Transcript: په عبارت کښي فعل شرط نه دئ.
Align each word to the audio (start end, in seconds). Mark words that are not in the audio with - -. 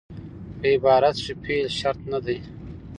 په 0.59 0.65
عبارت 0.75 1.15
کښي 1.21 1.33
فعل 1.43 1.67
شرط 1.79 2.01
نه 2.11 2.19
دئ. 2.25 2.39